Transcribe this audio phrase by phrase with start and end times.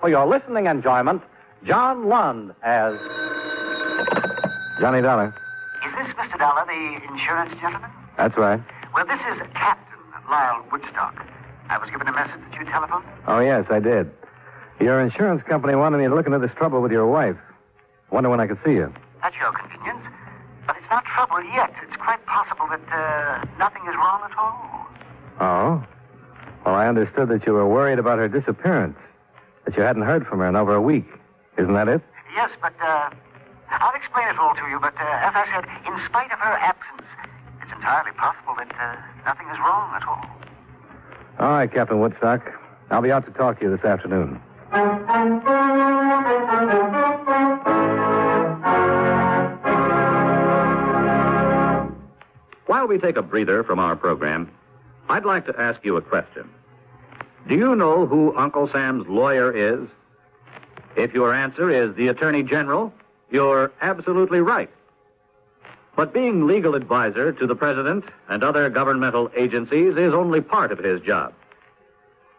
[0.00, 1.22] for your listening enjoyment,
[1.64, 2.94] John Lund as
[4.80, 5.34] Johnny Dollar.
[5.86, 6.38] Is this Mr.
[6.38, 7.90] Dollar, the insurance gentleman?
[8.16, 8.60] That's right.
[8.94, 9.98] Well, this is Captain
[10.30, 11.26] Lyle Woodstock.
[11.68, 13.04] I was given a message that you telephoned.
[13.26, 14.10] Oh, yes, I did.
[14.80, 17.36] Your insurance company wanted me to look into this trouble with your wife.
[18.10, 18.92] Wonder when I could see you.
[19.22, 20.02] At your convenience.
[20.66, 21.72] But it's not trouble yet.
[21.82, 24.86] It's quite possible that uh, nothing is wrong at all.
[25.40, 25.86] Oh?
[26.64, 28.96] Well, I understood that you were worried about her disappearance,
[29.70, 31.06] that you hadn't heard from her in over a week.
[31.56, 32.02] Isn't that it?
[32.34, 33.10] Yes, but uh,
[33.70, 34.80] I'll explain it all to you.
[34.80, 37.06] But uh, as I said, in spite of her absence,
[37.62, 40.26] it's entirely possible that uh, nothing is wrong at all.
[41.38, 42.52] All right, Captain Woodstock.
[42.90, 44.40] I'll be out to talk to you this afternoon.
[52.66, 54.50] While we take a breather from our program,
[55.08, 56.48] I'd like to ask you a question.
[57.48, 59.88] Do you know who Uncle Sam's lawyer is?
[60.96, 62.92] If your answer is the Attorney General,
[63.30, 64.70] you're absolutely right.
[65.96, 70.78] But being legal advisor to the President and other governmental agencies is only part of
[70.78, 71.32] his job.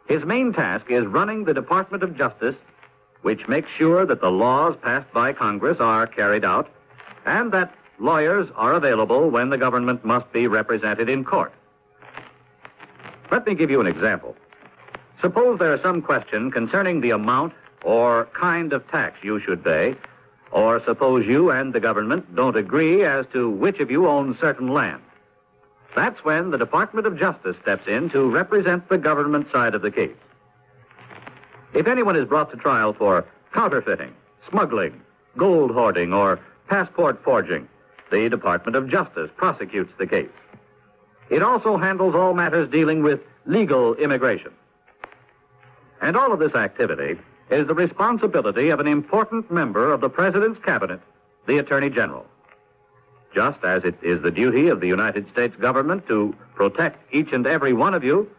[0.07, 2.55] His main task is running the Department of Justice,
[3.21, 6.69] which makes sure that the laws passed by Congress are carried out
[7.25, 11.53] and that lawyers are available when the government must be represented in court.
[13.31, 14.35] Let me give you an example.
[15.21, 19.95] Suppose there is some question concerning the amount or kind of tax you should pay,
[20.51, 24.67] or suppose you and the government don't agree as to which of you owns certain
[24.67, 25.01] land.
[25.95, 29.91] That's when the Department of Justice steps in to represent the government side of the
[29.91, 30.15] case.
[31.73, 34.13] If anyone is brought to trial for counterfeiting,
[34.49, 35.01] smuggling,
[35.37, 37.67] gold hoarding, or passport forging,
[38.11, 40.29] the Department of Justice prosecutes the case.
[41.29, 44.51] It also handles all matters dealing with legal immigration.
[46.01, 50.59] And all of this activity is the responsibility of an important member of the President's
[50.63, 50.99] Cabinet,
[51.45, 52.25] the Attorney General.
[53.33, 57.45] Just as it is the duty of the United States government to protect each and
[57.45, 58.29] every one of you,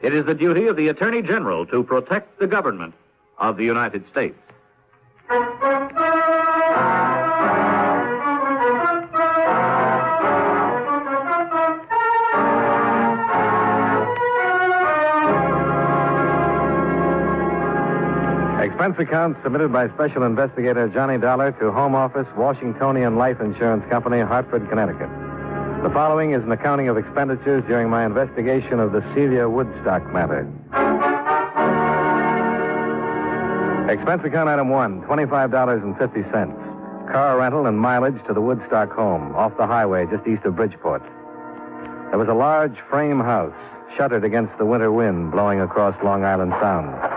[0.00, 2.94] it is the duty of the Attorney General to protect the government
[3.38, 4.38] of the United States.
[18.80, 24.20] Expense account submitted by Special Investigator Johnny Dollar to Home Office, Washingtonian Life Insurance Company,
[24.20, 25.10] Hartford, Connecticut.
[25.82, 30.48] The following is an accounting of expenditures during my investigation of the Celia Woodstock matter.
[33.92, 37.12] Expense account item one, $25.50.
[37.12, 41.02] Car rental and mileage to the Woodstock home, off the highway just east of Bridgeport.
[42.08, 43.52] There was a large frame house,
[43.98, 47.09] shuttered against the winter wind blowing across Long Island Sound.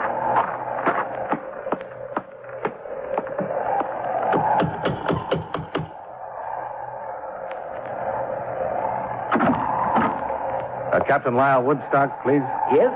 [11.24, 12.44] Captain Lyle Woodstock, please.
[12.76, 12.92] Yes?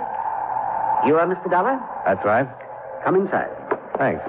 [1.07, 1.49] You are Mr.
[1.49, 1.79] Dollar?
[2.05, 2.45] That's right.
[3.05, 3.47] Come inside.
[3.97, 4.19] Thanks.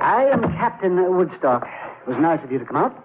[0.00, 1.68] I am Captain Woodstock.
[2.00, 2.96] It was nice of you to come out.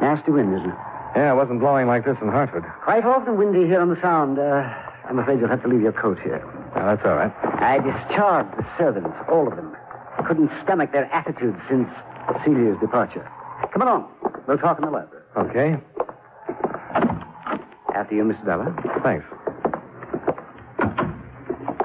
[0.00, 0.76] Nasty wind, isn't it?
[1.14, 2.64] Yeah, it wasn't blowing like this in Hartford.
[2.82, 4.40] Quite often windy here on the Sound.
[4.40, 4.66] Uh,
[5.08, 6.42] I'm afraid you'll have to leave your coat here.
[6.74, 7.32] That's all right.
[7.62, 9.76] I discharged the servants, all of them.
[10.26, 11.88] Couldn't stomach their attitude since
[12.42, 13.30] Celia's departure.
[13.72, 14.10] Come along.
[14.48, 15.22] We'll talk in the library.
[15.36, 15.76] Okay.
[17.96, 18.44] After you, Mr.
[18.44, 18.76] Dollar.
[19.02, 19.24] Thanks.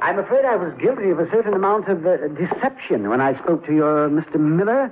[0.02, 3.66] I'm afraid I was guilty of a certain amount of uh, deception when I spoke
[3.68, 4.38] to your Mr.
[4.38, 4.92] Miller.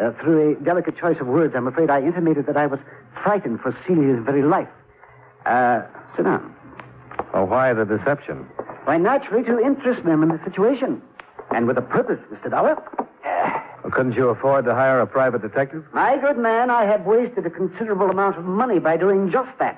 [0.00, 2.78] Uh, through a delicate choice of words, I'm afraid I intimated that I was
[3.24, 4.68] frightened for Celia's very life.
[5.44, 5.82] Uh,
[6.16, 6.54] sit down.
[7.34, 8.46] Well, why the deception?
[8.84, 11.02] Why, naturally, to interest them in the situation.
[11.50, 12.50] And with a purpose, Mr.
[12.50, 12.80] Dollar.
[13.82, 15.84] Well, couldn't you afford to hire a private detective?
[15.92, 19.76] My good man, I have wasted a considerable amount of money by doing just that.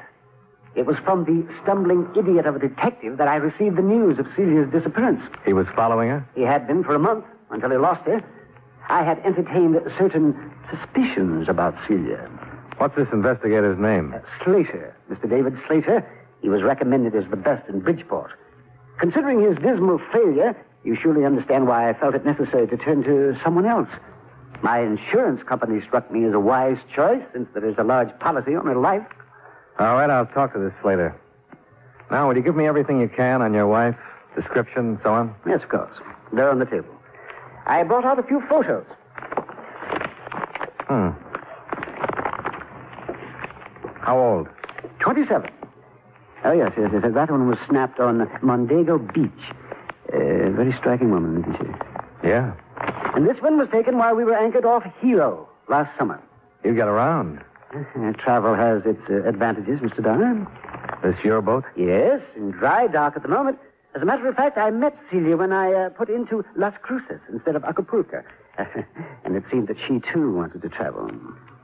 [0.74, 4.26] It was from the stumbling idiot of a detective that I received the news of
[4.34, 5.22] Celia's disappearance.
[5.44, 6.26] He was following her?
[6.34, 8.22] He had been for a month until he lost her.
[8.88, 12.28] I had entertained certain suspicions about Celia.
[12.78, 14.14] What's this investigator's name?
[14.14, 15.30] Uh, Slater, Mr.
[15.30, 16.04] David Slater.
[16.42, 18.32] He was recommended as the best in Bridgeport.
[18.98, 23.38] Considering his dismal failure, you surely understand why I felt it necessary to turn to
[23.42, 23.88] someone else.
[24.62, 28.54] My insurance company struck me as a wise choice since there is a large policy
[28.54, 29.06] on her life.
[29.78, 31.14] All right, I'll talk to this Slater.
[32.10, 33.96] Now, will you give me everything you can on your wife?
[34.36, 35.34] Description, and so on?
[35.46, 35.96] Yes, of course.
[36.32, 36.94] They're on the table.
[37.66, 38.84] I brought out a few photos.
[40.86, 41.10] Hmm.
[44.00, 44.48] How old?
[45.00, 45.50] 27.
[46.44, 47.02] Oh, yes, yes, yes.
[47.14, 49.30] That one was snapped on Mondego Beach.
[50.12, 52.28] Uh, very striking woman, isn't she?
[52.28, 52.52] Yeah.
[53.14, 56.20] And this one was taken while we were anchored off Hilo last summer.
[56.62, 57.42] You got around.
[57.74, 60.00] Uh, travel has its uh, advantages, Mr.
[60.00, 60.46] Donner.
[61.02, 61.64] This your boat?
[61.76, 63.58] Yes, in dry dock at the moment.
[63.96, 67.20] As a matter of fact, I met Celia when I uh, put into Las Cruces
[67.32, 68.22] instead of Acapulco.
[69.24, 71.10] and it seemed that she, too, wanted to travel.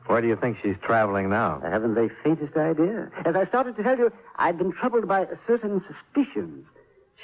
[0.07, 1.61] Where do you think she's traveling now?
[1.65, 3.09] I haven't the faintest idea.
[3.25, 6.67] As I started to tell you, I'd been troubled by certain suspicions.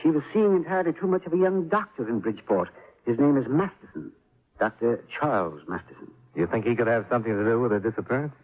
[0.00, 2.68] She was seeing entirely too much of a young doctor in Bridgeport.
[3.04, 4.12] His name is Masterson.
[4.60, 5.02] Dr.
[5.18, 6.12] Charles Masterson.
[6.36, 8.34] You think he could have something to do with her disappearance?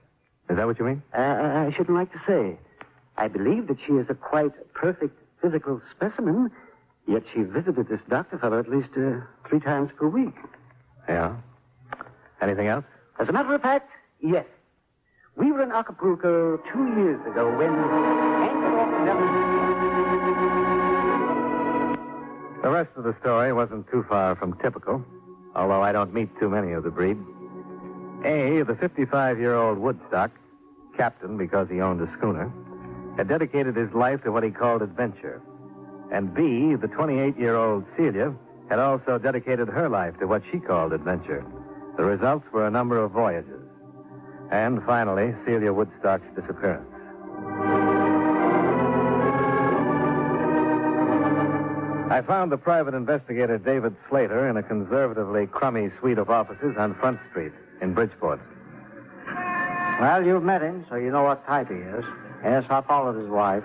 [0.51, 1.03] Is that what you mean?
[1.17, 2.57] Uh, I shouldn't like to say.
[3.17, 6.51] I believe that she is a quite perfect physical specimen,
[7.07, 10.35] yet she visited this doctor fellow at least uh, three times per week.
[11.09, 11.37] Yeah.
[12.41, 12.85] Anything else?
[13.19, 13.91] As a matter of fact,
[14.21, 14.47] yes.
[15.37, 18.91] We were in Acapulco two years ago when anchored off
[22.63, 25.05] the The rest of the story wasn't too far from typical,
[25.55, 27.17] although I don't meet too many of the breed.
[28.25, 30.31] A, the 55 year old Woodstock,
[30.97, 32.53] captain because he owned a schooner,
[33.17, 35.43] had dedicated his life to what he called adventure.
[36.13, 38.35] And B, the 28 year old Celia,
[38.69, 41.45] had also dedicated her life to what she called adventure.
[41.97, 43.61] The results were a number of voyages.
[44.51, 46.89] And finally, Celia Woodstock's disappearance.
[52.11, 56.95] I found the private investigator David Slater in a conservatively crummy suite of offices on
[56.97, 57.53] Front Street
[57.83, 58.41] in Bridgeport.
[60.01, 62.05] Well, you've met him, so you know what type he is.
[62.43, 63.65] Yes, I followed his wife.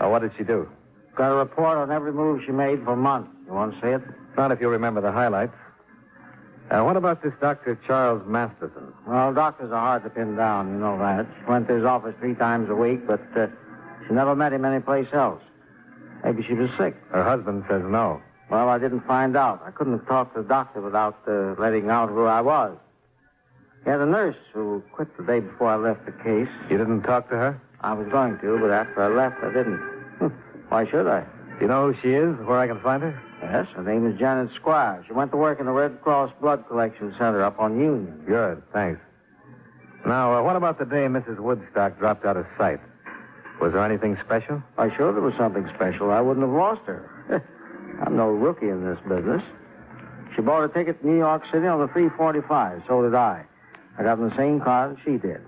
[0.00, 0.68] Oh, what did she do?
[1.14, 3.30] Got a report on every move she made for months.
[3.46, 4.02] You want to see it?
[4.36, 5.54] Not if you remember the highlights.
[6.70, 7.78] Uh, what about this Dr.
[7.86, 8.92] Charles Masterson?
[9.06, 11.26] Well, doctors are hard to pin down, you know that.
[11.40, 13.48] She went to his office three times a week, but uh,
[14.06, 15.42] she never met him anyplace else.
[16.24, 16.94] Maybe she was sick.
[17.10, 18.22] Her husband says no.
[18.50, 19.62] Well, I didn't find out.
[19.64, 22.76] I couldn't have talked to the doctor without uh, letting out who I was.
[23.84, 26.48] He had a nurse who quit the day before I left the case.
[26.68, 27.60] You didn't talk to her?
[27.80, 29.80] I was going to, but after I left, I didn't.
[30.68, 31.20] Why should I?
[31.22, 33.18] Do you know who she is, where I can find her?
[33.42, 35.02] Yes, her name is Janet Squire.
[35.06, 38.22] She went to work in the Red Cross Blood Collection Center up on Union.
[38.26, 39.00] Good, thanks.
[40.06, 41.38] Now, uh, what about the day Mrs.
[41.38, 42.80] Woodstock dropped out of sight?
[43.60, 44.62] Was there anything special?
[44.78, 46.10] I sure there was something special.
[46.10, 47.08] I wouldn't have lost her.
[48.06, 49.42] I'm no rookie in this business.
[50.34, 52.82] She bought a ticket to New York City on the 345.
[52.88, 53.44] So did I.
[53.98, 55.40] I got in the same car that she did.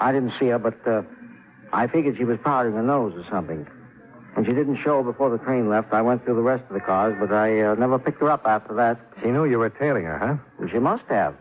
[0.00, 1.02] I didn't see her, but uh,
[1.72, 3.66] I figured she was powdering her nose or something.
[4.36, 6.80] And she didn't show before the train left, I went through the rest of the
[6.80, 9.00] cars, but I uh, never picked her up after that.
[9.20, 10.36] She knew you were tailing her, huh?
[10.58, 11.34] Well, she must have.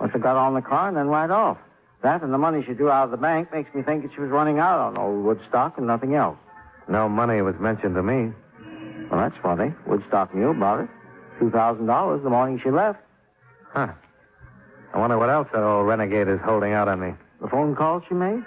[0.00, 1.58] Must have got on the car and then right off.
[2.02, 4.20] That and the money she drew out of the bank makes me think that she
[4.20, 6.36] was running out on old Woodstock and nothing else.
[6.88, 8.32] No money was mentioned to me.
[9.08, 9.72] Well, that's funny.
[9.86, 10.88] Woodstock knew about it.
[11.40, 12.98] $2,000 the morning she left.
[13.72, 13.92] Huh.
[14.94, 17.14] I wonder what else that old renegade is holding out on me.
[17.40, 18.42] The phone calls she made?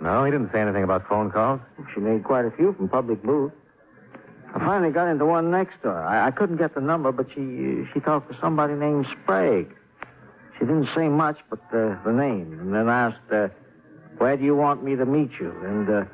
[0.00, 1.60] No, he didn't say anything about phone calls.
[1.94, 3.54] She made quite a few from public booths.
[4.54, 6.02] I finally got into one next door.
[6.02, 9.74] I, I couldn't get the number, but she she talked to somebody named Sprague.
[10.58, 13.48] She didn't say much but uh, the name, and then asked, uh,
[14.18, 16.04] "Where do you want me to meet you?" And uh,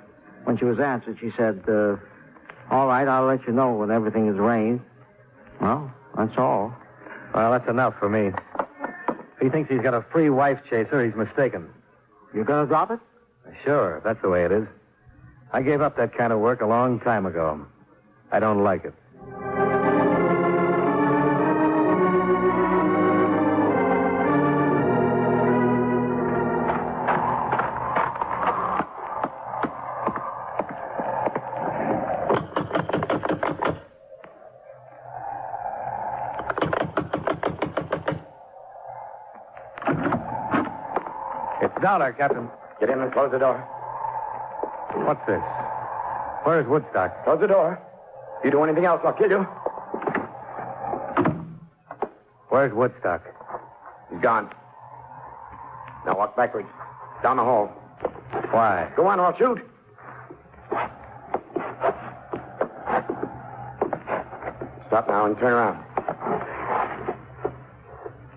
[0.44, 1.96] when she was answered, she said, uh,
[2.70, 4.84] "All right, I'll let you know when everything is arranged."
[5.60, 6.76] Well, that's all.
[7.34, 8.32] Well, that's enough for me.
[9.46, 11.68] He thinks he's got a free wife chaser, he's mistaken.
[12.34, 12.98] You're gonna drop it?
[13.46, 14.66] Uh, sure, that's the way it is.
[15.52, 17.64] I gave up that kind of work a long time ago.
[18.32, 18.92] I don't like it.
[41.98, 42.50] Dollar, Captain.
[42.78, 43.56] Get in and close the door.
[45.06, 45.40] What's this?
[46.44, 47.24] Where's Woodstock?
[47.24, 47.80] Close the door.
[48.38, 49.46] If you do anything else, I'll kill you.
[52.50, 53.22] Where's Woodstock?
[54.12, 54.50] He's gone.
[56.04, 56.68] Now walk backwards.
[57.22, 57.68] Down the hall.
[58.50, 58.92] Why?
[58.94, 59.58] Go on or I'll shoot.
[64.88, 65.82] Stop now and turn around.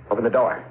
[0.10, 0.64] Open the door.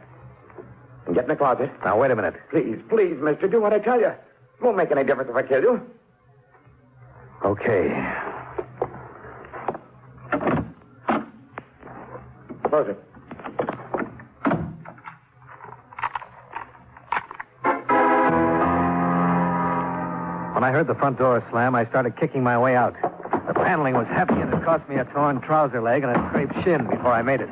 [1.08, 1.70] And get in the closet.
[1.82, 2.34] Now, wait a minute.
[2.50, 4.08] Please, please, mister, do what I tell you.
[4.08, 5.80] It won't make any difference if I kill you.
[7.42, 7.88] Okay.
[12.68, 13.02] Close it.
[20.52, 22.94] When I heard the front door slam, I started kicking my way out.
[23.46, 26.62] The paneling was heavy, and it cost me a torn trouser leg and a scraped
[26.64, 27.48] shin before I made it.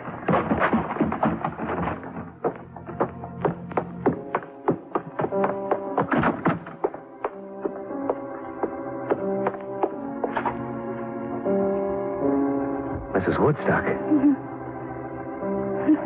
[13.56, 13.84] Woodstock.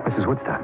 [0.07, 0.26] Mrs.
[0.26, 0.62] Woodstock.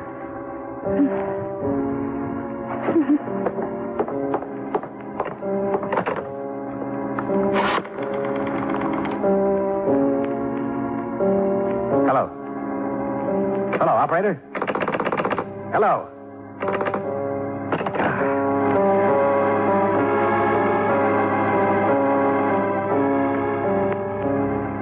[12.07, 12.31] Hello.
[13.79, 14.41] Hello, operator.
[15.73, 16.09] Hello.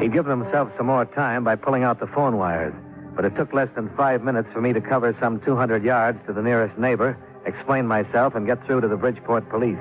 [0.04, 2.75] He'd given himself some more time by pulling out the phone wires,
[3.16, 6.34] but it took less than five minutes for me to cover some 200 yards to
[6.34, 9.78] the nearest neighbor, explain myself, and get through to the Bridgeport police.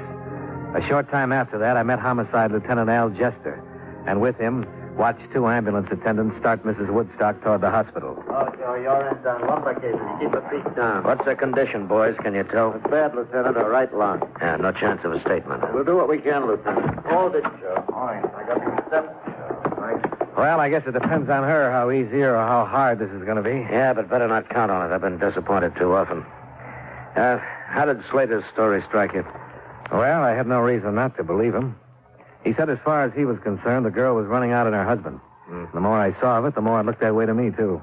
[0.76, 3.62] A short time after that, I met Homicide Lieutenant Al Jester,
[4.08, 4.66] and with him,
[4.96, 6.90] watched two ambulance attendants start Mrs.
[6.90, 8.24] Woodstock toward the hospital.
[8.30, 10.00] Oh, Joe, you're in the lumber cases.
[10.22, 11.04] Keep your feet down.
[11.04, 12.16] What's the condition, boys?
[12.24, 12.72] Can you tell?
[12.76, 14.22] It's bad, Lieutenant, a right lung.
[14.40, 15.64] Yeah, no chance of a statement.
[15.64, 15.72] huh?
[15.74, 17.06] We'll do what we can, Lieutenant.
[17.08, 17.84] Hold it, Joe.
[17.92, 18.24] All right.
[18.24, 19.33] I got some steps.
[20.36, 23.38] Well, I guess it depends on her how easy or how hard this is going
[23.38, 23.60] to be.
[23.72, 24.94] Yeah, but better not count on it.
[24.94, 26.26] I've been disappointed too often.
[27.16, 27.38] Uh,
[27.68, 29.26] how did Slater's story strike you?
[29.92, 31.76] Well, I had no reason not to believe him.
[32.44, 34.84] He said as far as he was concerned, the girl was running out on her
[34.84, 35.20] husband.
[35.74, 37.80] The more I saw of it, the more it looked that way to me, too.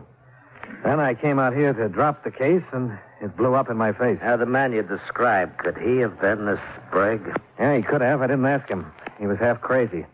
[0.82, 3.92] Then I came out here to drop the case, and it blew up in my
[3.92, 4.18] face.
[4.20, 7.38] Now, the man you described, could he have been this Sprague?
[7.60, 8.22] Yeah, he could have.
[8.22, 8.90] I didn't ask him.
[9.20, 10.04] He was half crazy.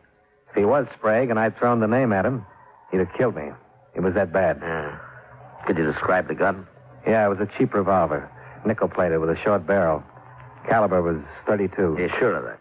[0.56, 2.46] If he was Sprague and I'd thrown the name at him,
[2.90, 3.50] he'd have killed me.
[3.94, 4.60] It was that bad.
[4.62, 4.98] Yeah.
[5.66, 6.66] Could you describe the gun?
[7.06, 8.26] Yeah, it was a cheap revolver,
[8.64, 10.02] nickel plated with a short barrel.
[10.66, 11.96] Caliber was 32.
[11.98, 12.58] You sure of that?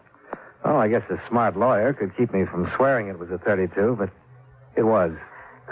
[0.62, 3.96] Oh, I guess a smart lawyer could keep me from swearing it was a 32,
[3.98, 4.10] but
[4.76, 5.12] it was.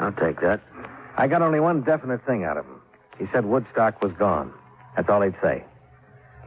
[0.00, 0.62] I'll take that.
[1.18, 2.80] I got only one definite thing out of him.
[3.18, 4.50] He said Woodstock was gone.
[4.96, 5.62] That's all he'd say.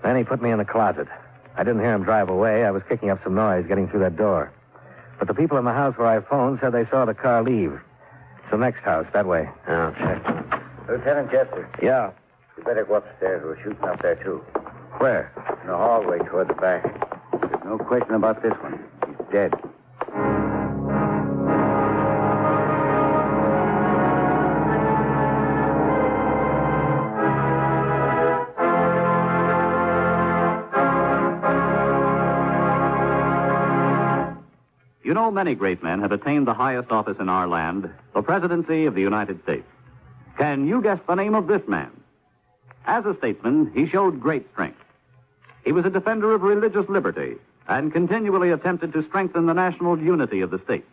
[0.01, 1.07] Then he put me in the closet.
[1.55, 2.65] I didn't hear him drive away.
[2.65, 4.51] I was kicking up some noise getting through that door.
[5.19, 7.73] But the people in the house where I phoned said they saw the car leave.
[7.73, 9.49] It's the next house, that way.
[9.67, 10.23] I'll check.
[10.87, 12.11] Lieutenant Jester, Yeah.
[12.57, 13.43] you better go upstairs.
[13.43, 14.37] We're shooting up there, too.
[14.99, 15.31] Where?
[15.63, 16.83] In the hallway toward the back.
[17.41, 18.79] There's no question about this one.
[19.05, 19.53] He's dead.
[35.17, 38.93] Know, many great men have attained the highest office in our land, the presidency of
[38.93, 39.67] the United States.
[40.37, 41.89] Can you guess the name of this man?
[42.85, 44.79] As a statesman, he showed great strength.
[45.65, 50.41] He was a defender of religious liberty and continually attempted to strengthen the national unity
[50.41, 50.85] of the state.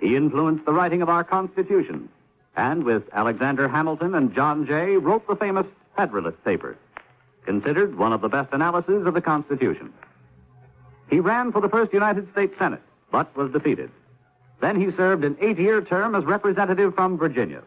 [0.00, 2.08] He influenced the writing of our Constitution,
[2.56, 5.66] and with Alexander Hamilton and John Jay, wrote the famous
[5.96, 6.76] Federalist Papers,
[7.46, 9.92] considered one of the best analyses of the Constitution.
[11.08, 13.90] He ran for the first United States Senate, but was defeated.
[14.60, 17.62] Then he served an eight year term as representative from Virginia.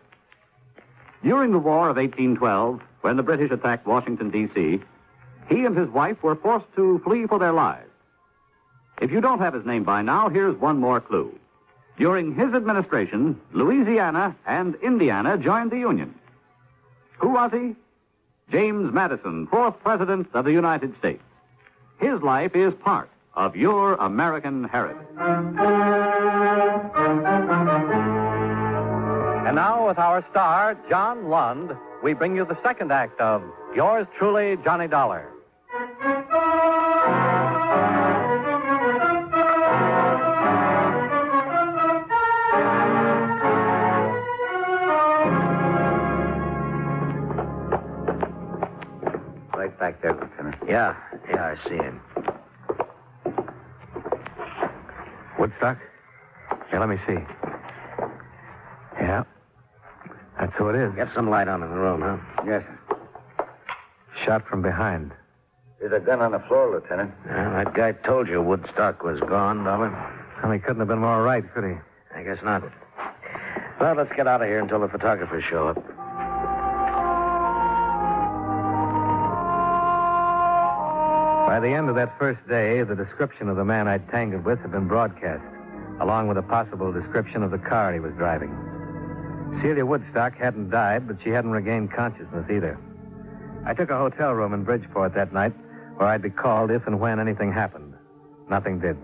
[1.23, 4.81] During the War of 1812, when the British attacked Washington, D.C.,
[5.49, 7.89] he and his wife were forced to flee for their lives.
[9.01, 11.37] If you don't have his name by now, here's one more clue.
[11.97, 16.15] During his administration, Louisiana and Indiana joined the Union.
[17.19, 17.75] Who was he?
[18.51, 21.23] James Madison, fourth President of the United States.
[21.99, 24.97] His life is part of your American heritage.
[29.47, 31.71] And now, with our star, John Lund,
[32.03, 33.43] we bring you the second act of
[33.75, 35.27] Yours Truly, Johnny Dollar.
[49.53, 50.55] Right back there, Lieutenant.
[50.67, 50.95] Yeah,
[51.29, 52.01] yeah, I see him.
[55.41, 55.79] Woodstock?
[56.71, 57.17] Yeah, let me see.
[59.01, 59.23] Yeah.
[60.39, 60.93] That's who it is.
[60.93, 62.43] Get some light on in the room, huh?
[62.45, 62.63] Yes.
[64.23, 65.13] Shot from behind.
[65.79, 67.11] There's a gun on the floor, Lieutenant.
[67.25, 69.89] Well, that guy told you Woodstock was gone, Dollar.
[70.43, 71.75] Well, he couldn't have been more right, could he?
[72.15, 72.61] I guess not.
[73.79, 75.83] Well, let's get out of here until the photographers show up.
[81.61, 84.71] The end of that first day, the description of the man I'd tangled with had
[84.71, 85.43] been broadcast,
[86.01, 88.49] along with a possible description of the car he was driving.
[89.61, 92.79] Celia Woodstock hadn't died, but she hadn't regained consciousness either.
[93.65, 95.53] I took a hotel room in Bridgeport that night
[95.97, 97.93] where I'd be called if and when anything happened.
[98.49, 98.97] Nothing did.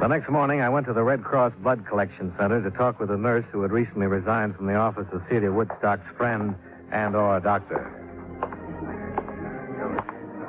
[0.00, 3.10] The next morning, I went to the Red Cross Blood Collection Center to talk with
[3.10, 6.54] a nurse who had recently resigned from the office of Celia Woodstock's friend
[6.92, 7.90] and or a doctor.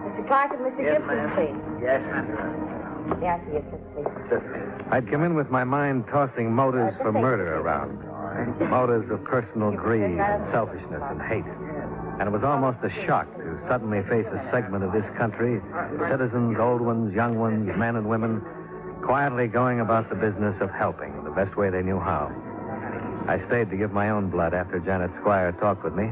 [0.06, 0.28] Mr.
[0.28, 0.78] Clark and Mr.
[0.78, 1.84] Gibson, please.
[1.84, 2.76] Yes, ma'am.
[3.22, 3.64] Yes, yes,
[3.94, 4.86] please.
[4.92, 8.02] I'd come in with my mind tossing motives for murder around.
[8.70, 11.46] Motives of personal greed and selfishness and hate.
[12.20, 15.62] And it was almost a shock to suddenly face a segment of this country,
[16.10, 18.42] citizens, old ones, young ones, men and women,
[19.04, 22.32] quietly going about the business of helping the best way they knew how.
[23.28, 26.12] I stayed to give my own blood after Janet Squire talked with me,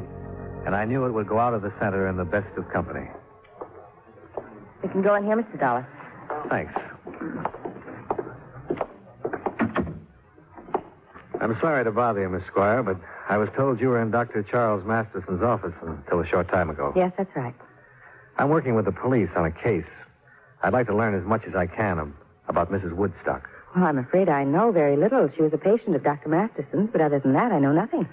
[0.65, 3.08] and I knew it would go out of the center in the best of company.
[4.82, 5.60] We can go in here, Mr.
[5.60, 5.88] Dollar.
[6.50, 6.74] Thanks.
[11.41, 12.98] I'm sorry to bother you, Miss Squire, but
[13.29, 14.43] I was told you were in Dr.
[14.43, 16.93] Charles Masterson's office until a short time ago.
[16.96, 17.53] Yes, that's right.
[18.38, 19.86] I'm working with the police on a case.
[20.62, 22.13] I'd like to learn as much as I can
[22.48, 22.93] about Mrs.
[22.93, 23.50] Woodstock.
[23.75, 25.29] Well, I'm afraid I know very little.
[25.36, 26.29] She was a patient of Dr.
[26.29, 28.08] Masterson's, but other than that, I know nothing.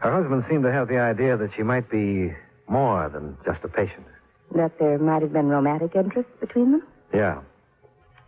[0.00, 2.34] Her husband seemed to have the idea that she might be
[2.68, 4.06] more than just a patient.
[4.54, 6.82] That there might have been romantic interest between them?
[7.12, 7.40] Yeah.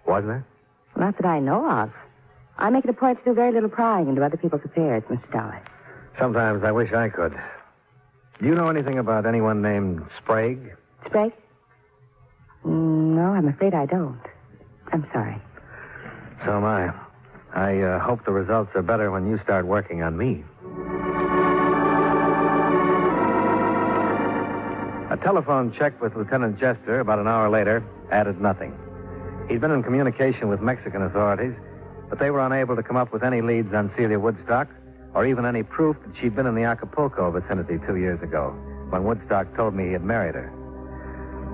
[0.06, 0.46] wasn't there?
[0.96, 1.90] Not that I know of.
[2.58, 5.32] I make it a point to do very little prying into other people's affairs, Mr.
[5.32, 5.62] Dollar.
[6.18, 7.34] Sometimes I wish I could.
[8.40, 10.76] Do you know anything about anyone named Sprague?
[11.06, 11.32] Sprague?
[12.64, 14.20] No, I'm afraid I don't.
[14.92, 15.40] I'm sorry.
[16.44, 16.92] So am I.
[17.54, 20.44] I uh, hope the results are better when you start working on me.
[25.12, 28.72] A telephone check with Lieutenant Jester about an hour later added nothing.
[29.46, 31.52] He'd been in communication with Mexican authorities,
[32.08, 34.68] but they were unable to come up with any leads on Celia Woodstock
[35.12, 38.56] or even any proof that she'd been in the Acapulco vicinity two years ago
[38.88, 40.50] when Woodstock told me he had married her.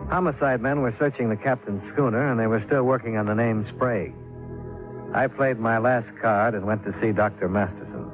[0.09, 3.67] Homicide men were searching the captain's schooner, and they were still working on the name
[3.75, 4.15] Sprague.
[5.15, 7.49] I played my last card and went to see Dr.
[7.49, 8.09] Masterson.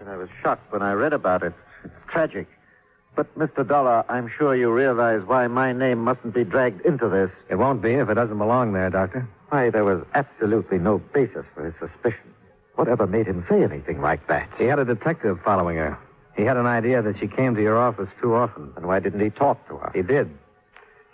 [0.00, 1.52] And I was shocked when I read about it.
[1.84, 2.48] It's tragic.
[3.14, 3.66] But, Mr.
[3.66, 7.30] Dollar, I'm sure you realize why my name mustn't be dragged into this.
[7.50, 9.28] It won't be if it doesn't belong there, Doctor.
[9.50, 12.32] Why, there was absolutely no basis for his suspicion.
[12.76, 14.48] Whatever made him say anything like that?
[14.56, 15.98] He had a detective following her.
[16.36, 18.72] He had an idea that she came to your office too often.
[18.76, 19.90] And why didn't he talk to her?
[19.94, 20.30] He did.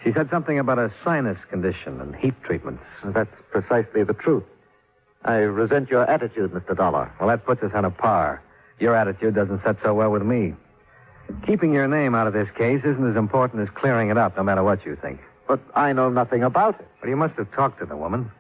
[0.04, 2.84] She said something about a sinus condition and heat treatments.
[3.04, 4.44] That's precisely the truth.
[5.24, 6.76] I resent your attitude, Mr.
[6.76, 7.12] Dollar.
[7.18, 8.40] Well, that puts us on a par.
[8.78, 10.54] Your attitude doesn't set so well with me.
[11.46, 14.42] Keeping your name out of this case isn't as important as clearing it up, no
[14.42, 15.20] matter what you think.
[15.46, 16.88] But I know nothing about it.
[17.00, 18.30] Well, you must have talked to the woman.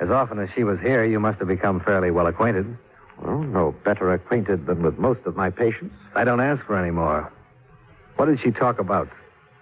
[0.00, 2.76] As often as she was here, you must have become fairly well acquainted.
[3.20, 5.94] Well, no better acquainted than with most of my patients.
[6.14, 7.32] I don't ask for any more.
[8.16, 9.08] What did she talk about?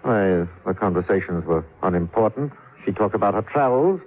[0.03, 2.53] Why, the conversations were unimportant.
[2.85, 4.01] She talked about her travels.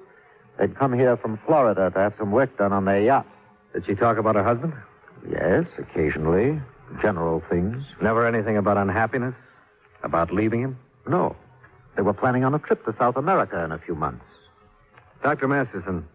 [0.58, 3.28] They'd come here from Florida to have some work done on their yacht.
[3.74, 4.74] Did she talk about her husband?
[5.30, 6.60] Yes, occasionally.
[7.01, 7.84] General things.
[8.01, 9.36] Never anything about unhappiness?
[10.03, 10.79] About leaving him?
[11.08, 11.36] No.
[11.95, 14.25] They were planning on a trip to South America in a few months.
[15.23, 15.47] Dr.
[15.47, 16.06] Masterson,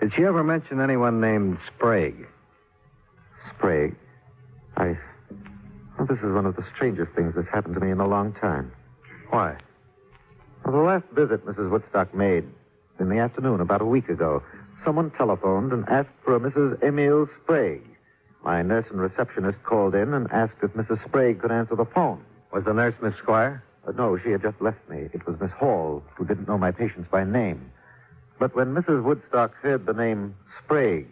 [0.00, 2.26] did she ever mention anyone named Sprague?
[3.54, 3.96] Sprague.
[4.76, 4.98] I.
[5.98, 8.32] Well, this is one of the strangest things that's happened to me in a long
[8.34, 8.72] time.
[9.30, 9.56] Why?
[10.64, 11.70] Well, the last visit Mrs.
[11.70, 12.44] Woodstock made
[13.00, 14.42] in the afternoon, about a week ago,
[14.84, 16.82] someone telephoned and asked for a Mrs.
[16.82, 17.89] Emil Sprague.
[18.42, 21.04] My nurse and receptionist called in and asked if Mrs.
[21.04, 22.24] Sprague could answer the phone.
[22.52, 23.62] Was the nurse Miss Squire?
[23.84, 25.08] But no, she had just left me.
[25.12, 27.70] It was Miss Hall, who didn't know my patients by name.
[28.38, 29.02] But when Mrs.
[29.02, 31.06] Woodstock heard the name Sprague,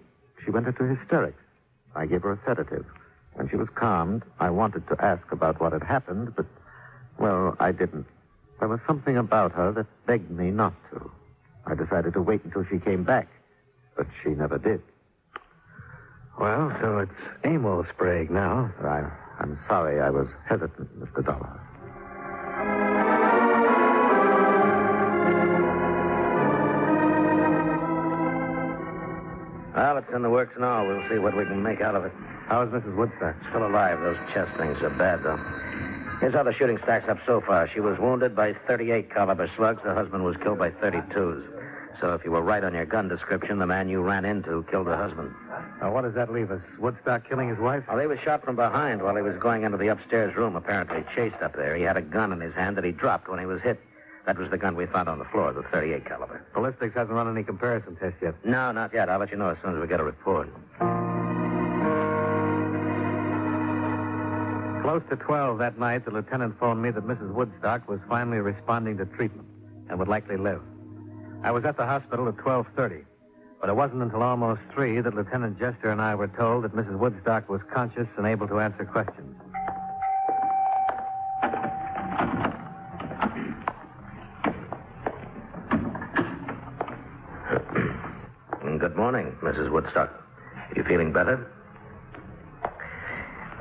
[0.44, 1.42] she went into hysterics.
[1.94, 2.86] I gave her a sedative.
[3.34, 6.46] When she was calmed, I wanted to ask about what had happened, but,
[7.18, 8.06] well, I didn't.
[8.58, 11.10] There was something about her that begged me not to.
[11.66, 13.28] I decided to wait until she came back,
[13.96, 14.82] but she never did.
[16.38, 17.10] Well, so it's
[17.44, 18.72] Emil Sprague now.
[18.82, 21.24] I, I'm sorry I was hesitant, Mr.
[21.24, 21.60] Dollar.
[29.74, 30.86] Well, it's in the works now.
[30.86, 32.12] We'll see what we can make out of it.
[32.46, 32.96] How is Mrs.
[32.96, 33.34] Woodstock?
[33.50, 34.00] Still alive.
[34.00, 35.38] Those chest things are bad, though.
[36.20, 37.68] Here's how the shooting stacks up so far.
[37.68, 39.82] She was wounded by 38 caliber slugs.
[39.84, 41.46] The husband was killed by 32s.
[42.00, 44.86] So if you were right on your gun description, the man you ran into killed
[44.86, 45.32] her husband.
[45.80, 46.60] Now, what does that leave us?
[46.78, 47.84] Woodstock killing his wife?
[47.88, 51.04] Well, he was shot from behind while he was going into the upstairs room, apparently
[51.14, 51.76] chased up there.
[51.76, 53.80] He had a gun in his hand that he dropped when he was hit.
[54.26, 56.44] That was the gun we found on the floor, the 38 caliber.
[56.52, 58.34] Ballistics hasn't run any comparison test yet.
[58.44, 59.08] No, not yet.
[59.08, 60.48] I'll let you know as soon as we get a report.
[64.82, 67.32] Close to 12 that night, the lieutenant phoned me that Mrs.
[67.32, 69.46] Woodstock was finally responding to treatment
[69.88, 70.60] and would likely live.
[71.42, 73.04] I was at the hospital at 12.30.
[73.60, 76.96] But it wasn't until almost three that Lieutenant Jester and I were told that Mrs.
[76.96, 79.34] Woodstock was conscious and able to answer questions.
[88.78, 89.72] Good morning, Mrs.
[89.72, 90.08] Woodstock.
[90.54, 91.50] Are you feeling better?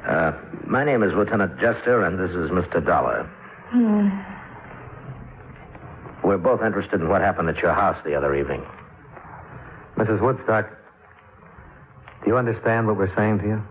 [0.07, 0.33] Uh,
[0.65, 2.86] my name is Lieutenant Jester, and this is Mr.
[2.86, 3.27] Dollar.
[6.23, 8.63] We're both interested in what happened at your house the other evening.
[9.97, 10.21] Mrs.
[10.21, 10.69] Woodstock,
[12.23, 13.63] do you understand what we're saying to you?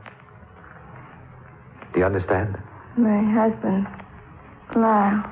[1.92, 2.58] Do you understand?
[2.96, 3.86] My husband,
[4.74, 5.22] Lyle,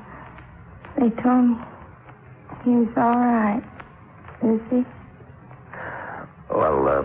[0.98, 1.57] they told me
[2.64, 3.62] he was all right.
[4.44, 4.85] Is he?
[6.54, 7.02] Well, uh,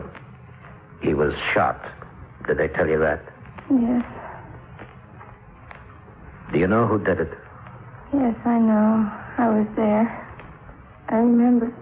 [1.02, 1.84] he was shot.
[2.46, 3.22] Did they tell you that?
[3.72, 4.06] Yes.
[6.54, 7.32] Do you know who did it?
[8.14, 9.12] Yes, I know.
[9.38, 10.28] I was there.
[11.10, 11.74] I remember.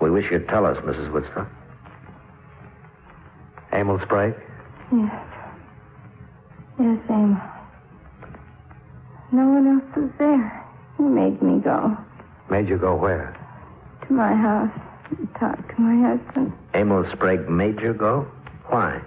[0.00, 1.12] We wish you'd tell us, Mrs.
[1.12, 1.48] Woodstock.
[3.72, 4.34] Emil Sprague?
[4.92, 5.12] Yes.
[6.78, 7.40] Yes, Emil.
[9.32, 10.64] No one else was there.
[10.96, 11.96] He made me go
[12.50, 13.34] Made you go where?
[14.06, 14.70] to my house
[15.18, 18.26] and talk to my husband Emil Sprague made you go?
[18.68, 19.00] Why?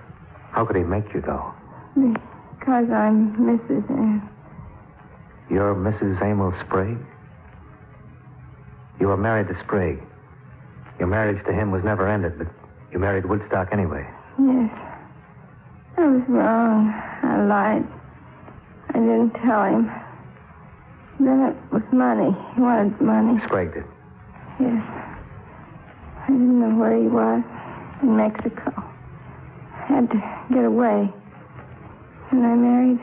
[0.52, 1.54] How could he make you go?
[2.60, 3.90] because I'm Mrs.
[3.90, 4.30] Ann.
[5.50, 6.22] You're Mrs.
[6.22, 6.98] Emil Sprague?
[9.00, 10.00] You were married to Sprague.
[11.00, 12.48] Your marriage to him was never ended, but
[12.92, 14.06] you married Woodstock anyway.
[14.38, 14.72] Yes.
[15.98, 16.94] I was wrong.
[17.24, 17.88] I lied.
[18.90, 19.92] I didn't tell him.
[21.20, 22.36] Then it was money.
[22.56, 23.40] He wanted money.
[23.46, 23.84] Sprague did.
[24.60, 24.84] Yes.
[26.24, 27.44] I didn't know where he was.
[28.02, 28.72] In Mexico.
[28.76, 31.12] I had to get away.
[32.32, 33.00] And I married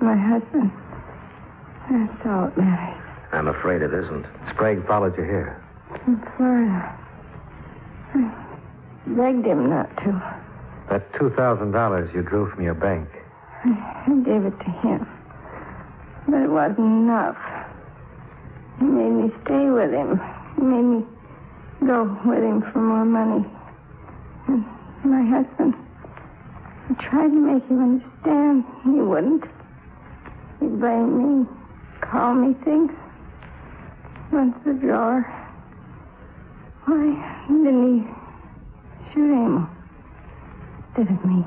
[0.00, 0.70] my husband.
[1.90, 3.02] That's all that matters.
[3.32, 4.26] I'm afraid it isn't.
[4.50, 5.62] Sprague followed you here.
[6.06, 6.97] In Florida.
[8.14, 8.30] I
[9.06, 10.38] begged him not to.
[10.90, 13.08] That $2,000 you drew from your bank.
[13.64, 15.06] I gave it to him.
[16.26, 17.36] But it wasn't enough.
[18.78, 20.20] He made me stay with him.
[20.56, 21.06] He made me
[21.86, 23.44] go with him for more money.
[24.46, 24.64] And
[25.04, 25.74] my husband,
[26.90, 28.64] I tried to make him understand.
[28.84, 29.44] He wouldn't.
[30.60, 31.46] He blamed me,
[32.00, 32.92] called me things.
[34.32, 35.37] Went to the drawer.
[36.88, 37.28] Why
[39.12, 39.68] shoot him?
[40.96, 41.44] Instead of me.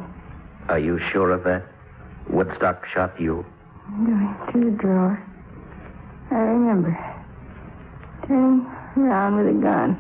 [0.70, 1.64] Are you sure of that?
[2.30, 3.44] Woodstock shot you?
[3.90, 5.20] Going to the drawer.
[6.30, 6.96] I remember.
[8.28, 8.66] Turning
[8.98, 10.00] around with a gun.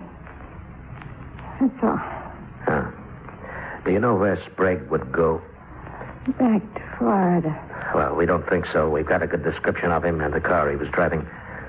[1.59, 1.99] That's all.
[2.65, 2.91] Huh.
[3.83, 5.41] Do you know where Sprague would go?
[6.37, 7.91] Back to Florida.
[7.95, 8.89] Well, we don't think so.
[8.89, 11.27] We've got a good description of him and the car he was driving.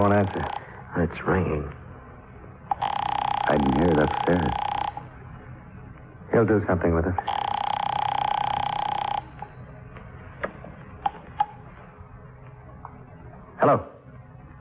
[0.01, 0.47] Won't answer.
[0.97, 1.71] It's ringing.
[2.71, 4.51] I can hear it upstairs.
[6.31, 7.13] He'll do something with it.
[13.59, 13.85] Hello.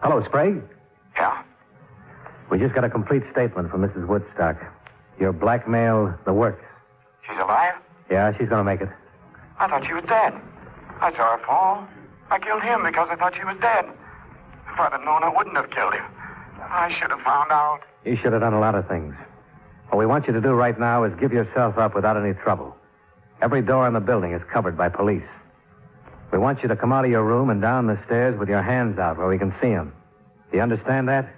[0.03, 0.62] Hello, Sprague.
[1.16, 1.42] Yeah.
[2.50, 4.07] We just got a complete statement from Mrs.
[4.07, 4.57] Woodstock.
[5.18, 6.64] Your blackmail, the works.
[7.26, 7.74] She's alive?
[8.11, 8.90] Yeah, she's going to make it.
[9.59, 10.35] I thought she was dead.
[11.00, 11.88] I saw her fall.
[12.31, 13.87] I killed him because I thought she was dead.
[14.81, 16.05] If I'd have known, I wouldn't have killed him.
[16.59, 17.81] I should have found out.
[18.07, 19.14] You should have done a lot of things.
[19.90, 22.75] What we want you to do right now is give yourself up without any trouble.
[23.43, 25.27] Every door in the building is covered by police.
[26.33, 28.62] We want you to come out of your room and down the stairs with your
[28.62, 29.93] hands out where we can see them.
[30.51, 31.29] Do you understand that?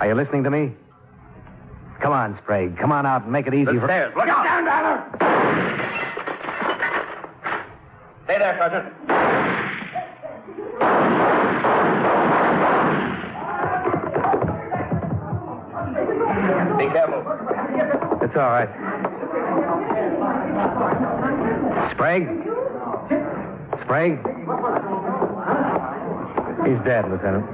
[0.00, 0.72] Are you listening to me?
[2.00, 2.78] Come on, Sprague.
[2.78, 3.86] Come on out and make it easy The for...
[3.88, 4.14] stairs.
[4.16, 4.44] Look out!
[4.44, 5.04] Down, Dollar!
[8.24, 9.11] Stay there, Sergeant.
[16.82, 17.22] Be careful.
[18.22, 18.68] It's all right.
[21.92, 22.26] Sprague?
[23.82, 24.18] Sprague?
[26.66, 27.46] He's dead, Lieutenant.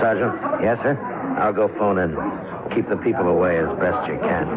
[0.00, 0.40] Sergeant?
[0.62, 0.96] Yes, sir?
[1.38, 2.16] I'll go phone in.
[2.74, 4.48] Keep the people away as best you can.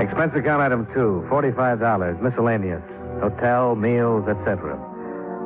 [0.00, 2.82] Expense account item two, $45, miscellaneous,
[3.20, 4.76] hotel, meals, etc.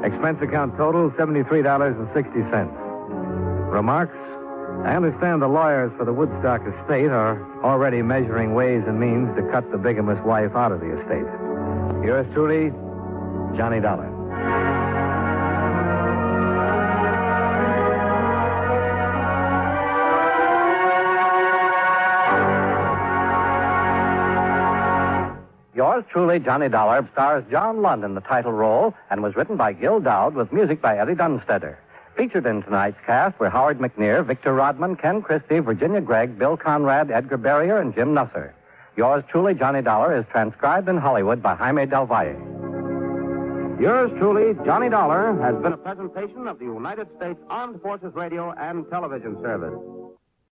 [0.05, 3.71] Expense account total, $73.60.
[3.71, 4.17] Remarks?
[4.85, 9.43] I understand the lawyers for the Woodstock estate are already measuring ways and means to
[9.51, 11.25] cut the bigamous wife out of the estate.
[12.05, 12.71] Yours truly,
[13.57, 14.14] Johnny Dollar.
[25.95, 29.73] Yours truly, Johnny Dollar, stars John Lund in the title role and was written by
[29.73, 31.79] Gil Doud with music by Eddie Dunstedter.
[32.17, 37.13] Featured in tonight's cast were Howard McNear, Victor Rodman, Ken Christy, Virginia Gregg, Bill Conrad,
[37.13, 38.51] Edgar Barrier, and Jim Nusser.
[38.97, 42.35] Yours truly, Johnny Dollar, is transcribed in Hollywood by Jaime Del Valle.
[43.81, 48.53] Yours truly, Johnny Dollar, has been a presentation of the United States Armed Forces Radio
[48.59, 49.94] and Television Service.